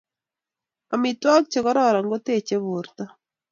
[0.93, 3.03] Amitwogik che kororon kotechei borta